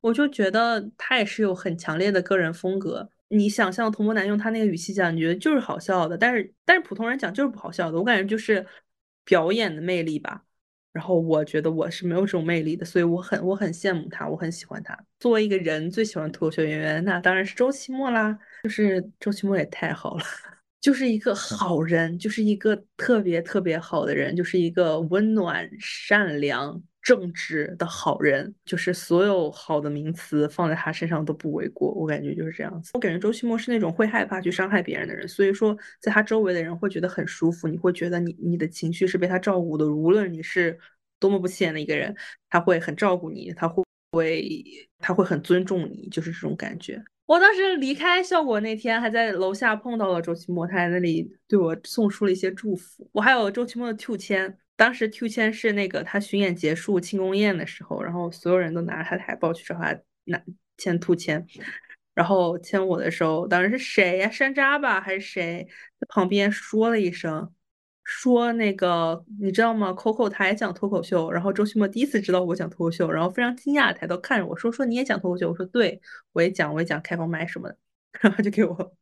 [0.00, 3.08] 我就觉得他也是有很强烈的个人风格。
[3.28, 7.98] 你想象童漠男用他那个语气讲，你觉得就是好笑的，但是但是普通人讲就是不好笑的。
[7.98, 8.66] 我感觉就是。
[9.24, 10.42] 表演的魅力吧，
[10.92, 14.98] 然后我觉得我是没有这种魅力的，所以我很我很羡慕他，我很喜欢他。
[15.20, 18.38] 作为一个人最喜欢脱口秀演员，那当然是周奇墨啦。
[18.64, 20.24] 就是周奇墨也太好了，
[20.80, 26.82] 就是一个好人，就是一个特别特别好的人，就是一个温暖善良。
[27.02, 31.92] 正直的好人，就是所有好的名词放在他身上都不为过。
[31.92, 32.92] 我感觉就是这样子。
[32.94, 37.66] 我感觉周奇墨是那种会害怕去伤害别人的人，所以说在他周围的人会觉得很舒服。
[37.66, 40.78] 你会觉得你你的情绪是被他照顾的，无论你是
[41.18, 42.14] 多么不起眼的一个人，
[42.48, 44.64] 他会很照顾你，他会会
[45.00, 47.02] 他会很尊重你，就是这种感觉。
[47.26, 53.08] 我当时离开效果那天，还在楼下碰到了周奇墨，他在那里对我送出了一些祝福。
[53.10, 54.56] 我还有周奇墨的 Q 签。
[54.76, 60.42] 当时 Q 签是那个他巡演结束庆功宴的时候，然后所有人都拿着他的海报去找他拿
[60.76, 61.46] 签 Q 签，
[62.14, 64.28] 然后签我的时候，当时是谁呀？
[64.30, 65.66] 山楂吧还是谁
[66.00, 67.52] 在旁边说了一声，
[68.02, 75.48] 说那个你知道吗？Coco 他也讲脱口秀，然后周奇墨第一次知道我讲脱口秀，然后非常惊讶抬头看着我说说你也讲脱口秀？
[75.50, 76.00] 我说对，
[76.32, 77.76] 我也讲，我也讲开放麦什么的，
[78.20, 78.96] 然后就给我。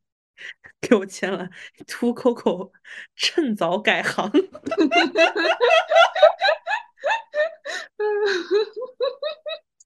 [0.79, 1.49] 给我签了
[1.87, 2.71] 涂口口
[3.15, 4.31] 趁早改行。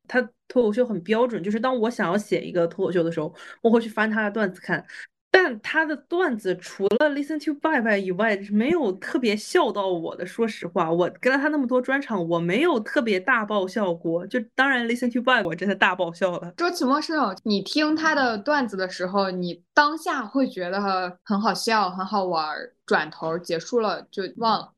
[0.08, 4.86] 他脱口秀很标准，就是当我想要写一个脱口秀的时候，我会去翻他的段子看。
[5.38, 10.26] 但他的段子除了 Listen to Bye Bye 以外，没有特别笑到我的。
[10.26, 14.26] 说实话，我跟了他那么多专场，我没有特别大爆笑过。
[14.28, 16.54] 就当然 Listen to Bye 我真的大爆笑了。
[16.56, 20.82] 周启墨是那种你听他的段子的时候，你当下会觉得
[21.22, 24.72] 很好笑、很好玩，转头结束了就忘了，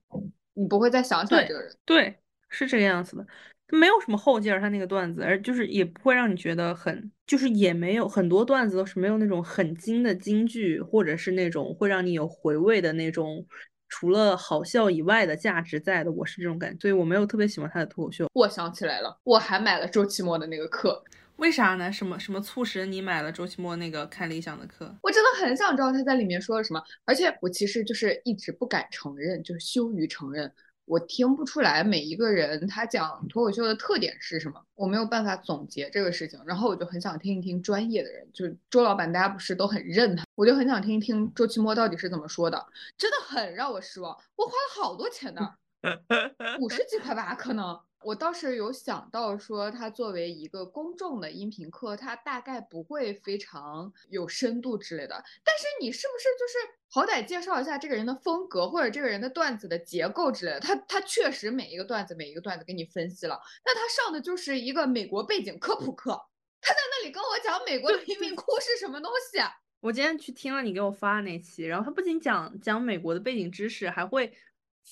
[0.55, 1.71] 你不会再想起来这个人。
[1.85, 2.17] 对，
[2.49, 3.23] 是这个样子的。
[3.69, 13.45] 没有什么后劲儿，他那个段子，而就是也不会让你觉得很，就是也没有很多段子都是没有那种很精的金句，或者是那种会让你有回味的那种，
[13.89, 16.11] 除了好笑以外的价值在的。
[16.11, 18.27] 我是这种感觉，所以我没有特别喜欢他的脱口秀。
[18.33, 21.03] 我想起来了，我还买了周奇墨的那个课，
[21.35, 21.91] 为啥呢？
[21.91, 24.95] 什么什么促使你买了周奇墨那个看理想的课？
[25.03, 30.49] 我真的很想知道他在里面说了什么，而且我其实就是一直不敢承认，就是羞于承认。
[30.87, 36.39] 我听不出来每一个人他讲脱口秀的特点是什么，我没有办法总结这个事情。
[36.45, 42.65] 然后我就很想听一听专业的人，就是周老板，大家不是都很认他，我就很想听一听周奇墨到底是怎么说的，
[42.97, 44.17] 真的很让我失望。
[44.37, 45.55] 我花了好多钱呢，
[46.61, 47.77] 五十几块吧，可能。
[48.07, 55.21] 我倒是有想到说，它作为一个公众的音频课，它大概不会非常有深度之类的。
[55.43, 60.61] 但是你是不是就是好歹介绍一下这个人的风格，或者这个人的段子的结构之类的？
[60.61, 63.37] 他他确实每一个段子每一个段子给你分析了。
[63.65, 66.13] 那他上的就是一个美国背景科普课，
[66.61, 69.37] 他在那里跟我讲美国的贫民窟是什么东西。
[69.81, 74.31] 我今天去听了你给我发的那期，然后他不仅讲讲美国的背景知识，还会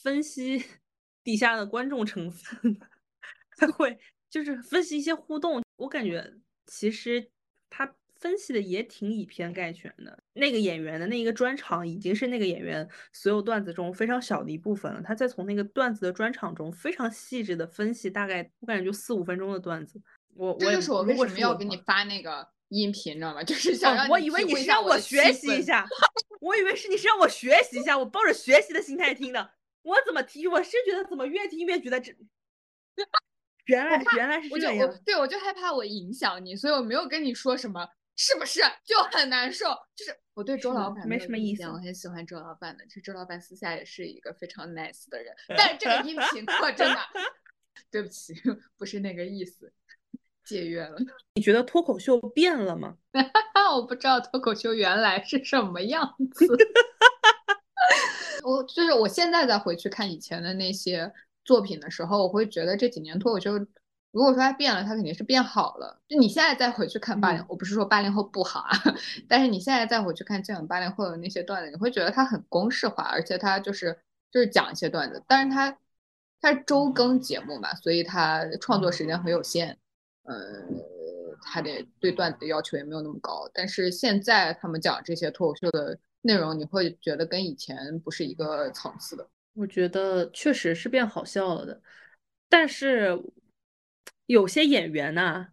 [0.03, 0.65] 分析
[1.23, 2.77] 底下的观众成分。
[3.57, 3.97] 他会
[4.29, 6.33] 就是分析一些互动，我感觉
[6.65, 7.29] 其实
[7.69, 10.17] 他分析的也挺以偏概全的。
[10.33, 20.01] 那个演员的那一个专场已经是那个演员所有段子中非常小的一部分了，他再从那个段子的专场中非常细致的分析，大概我感觉就四五分钟的段子。
[20.33, 23.41] 我这就是我为什么要给你发那个音频，你知道吗？
[23.45, 25.87] 就是想让我以为你是让我学习一下，
[26.41, 29.51] 我以为是你是让我学习一下，我抱着学习的心态听的。
[29.83, 30.51] 我怎么听？
[30.51, 32.11] 我是觉得怎么越听越觉得这，
[33.65, 34.99] 原来原来是这样。
[35.05, 39.65] 对，我就害怕我影响你，所以我没有跟你说什么，是不是就很难受？
[39.95, 45.33] 就是我对周老板没什么意思，我很喜欢周老板的，其实周老板私下也是一个非常 nice 的人。
[45.57, 46.99] 但是这个音频课真的，
[47.91, 48.33] 对不起，
[48.77, 49.71] 不是那个意思，
[50.43, 50.97] 解约了。
[51.33, 52.97] 你觉得脱口秀变了吗？
[53.75, 56.45] 我不知道脱口秀原来是什么样子。
[58.43, 61.11] 我就是我现在再回去看以前的那些
[61.45, 63.53] 作品的时候，我会觉得这几年脱口秀，
[64.11, 66.01] 如果说它变了，它肯定是变好了。
[66.09, 68.71] 就你现在再回去看八零，我不是说八零后不好啊，
[69.29, 73.97] 但是你现在再回去看这种八零后的那些段子，你会觉得它很公式化，而且它就是
[74.31, 75.77] 就是讲一些段子，但是它
[76.41, 79.77] 它是周更节目嘛，所以它创作时间很有限，
[80.23, 80.35] 呃，
[81.41, 83.49] 它得对段子的要求也没有那么高。
[83.53, 85.97] 但是现在他们讲这些脱口秀的。
[86.27, 91.81] 内容你会觉得跟以前不是一个层次的，我觉得确实是变好笑了的，
[92.47, 93.19] 但是
[94.27, 95.47] 有些演员呐，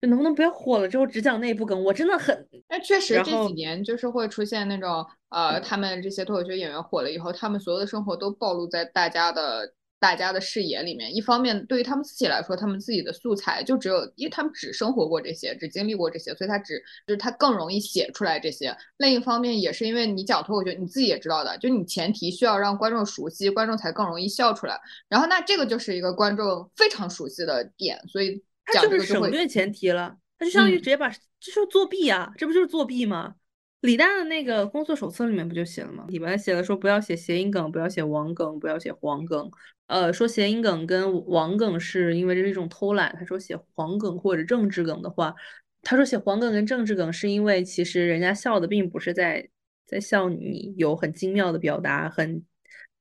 [0.00, 1.82] 就能不能不要火了之后只讲内部梗？
[1.84, 2.48] 我真的很……
[2.68, 9.74] 那确实这几年就是会出现那种呃，他们这些脱口秀演员火了以后，他们所有的生活都暴露在大家的。
[10.00, 18.74] 大家的视野里面，一方面对于他们自己来说，他们自己的素材就只有，因为他们只生活过这些，只经历过这些，所以他只就是他更容易写出来这些。
[18.96, 24.80] 另一方面，也是因为你讲脱口秀，你自己也知道的，就你前提需要让观众熟悉，观众才更容易笑出来。
[25.06, 33.34] 然后那这个就是一个观众非常熟悉的点，所以他就是省略前提了，他就相当于直接把这是作弊啊，这不就是作弊吗？
[33.82, 36.04] 李诞的那个工作手册里面不就写了吗？
[36.08, 39.50] 里面写了说不要写谐音梗，不要写王梗，不要写黄梗。
[39.90, 43.12] 呃，说谐音梗跟王梗是因为这是一种偷懒。
[43.18, 45.34] 他说写黄梗或者政治梗的话，
[45.82, 49.50] 他说写黄梗跟政治梗是因为其实人家笑的并不是在
[49.86, 52.44] 在笑你有很精妙的表达，很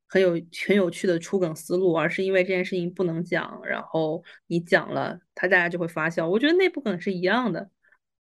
[0.07, 0.31] 很有
[0.67, 6.27] 很有趣的出梗思路，而是因为这件事情不能讲，然后你讲了，他大家就会发笑。
[6.27, 7.69] 我觉得内部梗是一样的，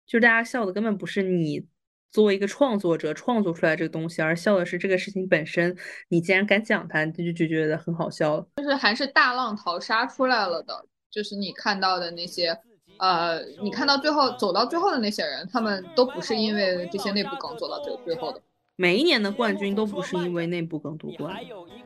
[0.07, 1.67] 就是大家笑的根本不是你。
[2.13, 5.75] 作为一个创作者创作出来这个东西，而笑的是这个事情本身。
[6.09, 8.39] 你既然敢讲它，就就觉得很好笑。
[8.57, 12.57] 就是还是大浪淘沙出来了的，就是你看到的那些，
[12.99, 18.41] 呃，你看到最后走到最后的那些人，他们都不是因为这些内部梗走到最最后的。
[18.77, 21.35] 每一年的冠军都不是因为内部梗夺冠，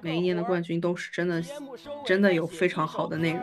[0.01, 1.41] 每一年的冠军都是真的，
[2.05, 3.43] 真的有非常好的内容。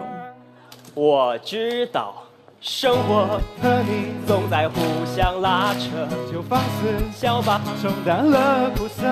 [0.95, 2.25] 我知道。
[2.66, 9.03] 生活和你总在互相拉扯，就放肆笑吧，冲淡了苦涩。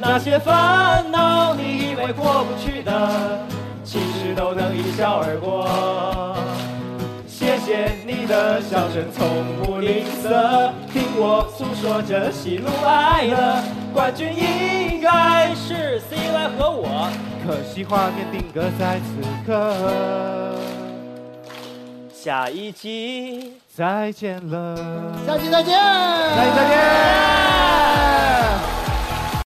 [0.00, 3.38] 那些烦恼你以为过不去的，
[3.84, 6.36] 其实都能一笑而过。
[7.28, 9.24] 谢谢你的笑声从
[9.62, 13.62] 不吝啬，听我诉说着喜怒哀乐。
[13.94, 17.08] 冠军应该是 C Y 和我，
[17.46, 20.56] 可惜画面定格在此刻。
[22.26, 23.52] 下一集。
[23.72, 27.55] 再见了，下期再见，下期再见。